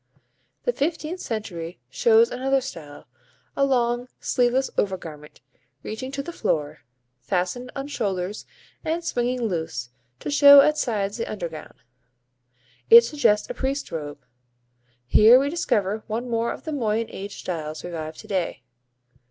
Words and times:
The 0.63 0.73
fifteenth 0.73 1.19
century 1.19 1.79
shows 1.87 2.31
another 2.31 2.59
style, 2.59 3.05
a 3.55 3.63
long 3.63 4.07
sleeveless 4.19 4.71
overgarment, 4.75 5.41
reaching 5.83 6.11
to 6.13 6.23
the 6.23 6.33
floor, 6.33 6.79
fastened 7.19 7.71
on 7.75 7.87
shoulders 7.87 8.47
and 8.83 9.05
swinging 9.05 9.43
loose, 9.43 9.91
to 10.21 10.31
show 10.31 10.61
at 10.61 10.79
sides 10.79 11.17
the 11.17 11.25
undergown. 11.31 11.75
It 12.89 13.01
suggests 13.03 13.47
a 13.51 13.53
priest's 13.53 13.91
robe. 13.91 14.25
Here 15.05 15.37
we 15.37 15.51
discover 15.51 16.03
one 16.07 16.27
more 16.27 16.51
of 16.51 16.63
the 16.63 16.73
Moyen 16.73 17.05
Age 17.11 17.37
styles 17.37 17.83
revived 17.83 18.17
to 18.21 18.27
day. 18.27 18.63